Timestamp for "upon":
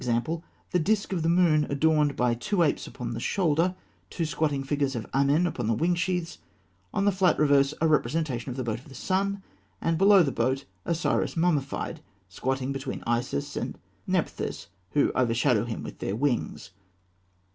2.87-3.11, 5.45-5.67